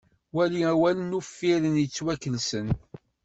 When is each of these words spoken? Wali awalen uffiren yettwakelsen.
Wali 0.35 0.61
awalen 0.71 1.15
uffiren 1.19 1.79
yettwakelsen. 1.81 2.67